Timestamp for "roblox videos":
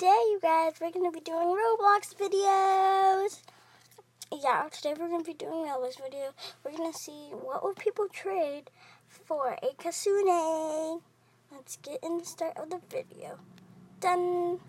1.48-3.42